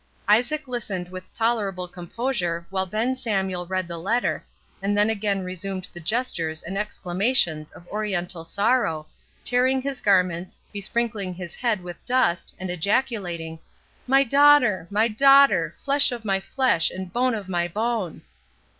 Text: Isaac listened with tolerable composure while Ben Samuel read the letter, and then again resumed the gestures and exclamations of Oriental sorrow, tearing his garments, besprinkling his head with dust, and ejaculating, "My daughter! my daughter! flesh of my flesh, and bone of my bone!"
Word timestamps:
Isaac 0.27 0.67
listened 0.67 1.09
with 1.09 1.31
tolerable 1.31 1.87
composure 1.87 2.65
while 2.71 2.87
Ben 2.87 3.15
Samuel 3.15 3.67
read 3.67 3.87
the 3.87 3.99
letter, 3.99 4.43
and 4.81 4.97
then 4.97 5.11
again 5.11 5.43
resumed 5.43 5.87
the 5.93 5.99
gestures 5.99 6.63
and 6.63 6.75
exclamations 6.75 7.69
of 7.73 7.87
Oriental 7.87 8.43
sorrow, 8.43 9.05
tearing 9.43 9.79
his 9.79 10.01
garments, 10.01 10.59
besprinkling 10.73 11.35
his 11.35 11.53
head 11.53 11.83
with 11.83 12.03
dust, 12.03 12.55
and 12.59 12.71
ejaculating, 12.71 13.59
"My 14.07 14.23
daughter! 14.23 14.87
my 14.89 15.07
daughter! 15.07 15.75
flesh 15.83 16.11
of 16.11 16.25
my 16.25 16.39
flesh, 16.39 16.89
and 16.89 17.13
bone 17.13 17.35
of 17.35 17.47
my 17.47 17.67
bone!" 17.67 18.23